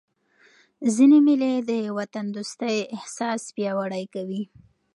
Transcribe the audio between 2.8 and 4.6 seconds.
احساس پیاوړی کوي.